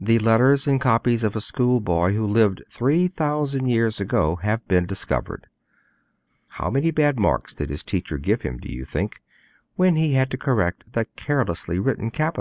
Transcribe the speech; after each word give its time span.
The 0.00 0.18
letters 0.18 0.66
and 0.66 0.80
copies 0.80 1.22
of 1.22 1.36
a 1.36 1.40
schoolboy 1.42 2.14
who 2.14 2.24
lived 2.24 2.62
three 2.70 3.08
thousand 3.08 3.66
years 3.66 4.00
ago 4.00 4.36
have 4.36 4.66
been 4.68 4.86
discovered. 4.86 5.48
How 6.48 6.70
many 6.70 6.90
bad 6.90 7.18
marks 7.20 7.52
did 7.52 7.68
his 7.68 7.82
teacher 7.84 8.16
give 8.16 8.40
him, 8.40 8.56
do 8.56 8.72
you 8.72 8.86
think, 8.86 9.20
when 9.76 9.96
he 9.96 10.14
had 10.14 10.30
to 10.30 10.38
correct 10.38 10.84
that 10.94 11.14
carelessly 11.14 11.78
written 11.78 12.10
capital? 12.10 12.38